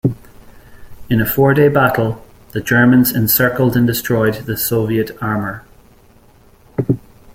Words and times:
In 1.11 1.21
a 1.21 1.27
four-day 1.27 1.67
battle, 1.69 2.25
the 2.53 2.59
Germans 2.59 3.11
encircled 3.11 3.77
and 3.77 3.85
destroyed 3.85 4.33
the 4.47 4.57
Soviet 4.57 5.11
armor. 5.21 5.63